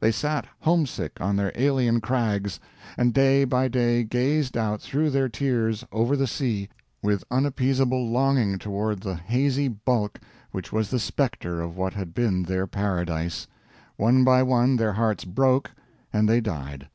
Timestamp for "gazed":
4.02-4.56